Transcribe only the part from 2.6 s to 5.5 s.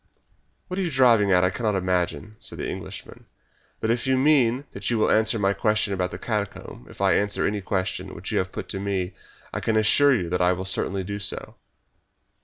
Englishman, "but if you mean that you will answer